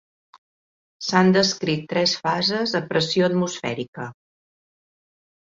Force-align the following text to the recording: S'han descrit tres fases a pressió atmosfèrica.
S'han 1.07 1.29
descrit 1.35 1.83
tres 1.91 2.15
fases 2.23 2.73
a 2.81 2.83
pressió 2.95 3.29
atmosfèrica. 3.29 4.09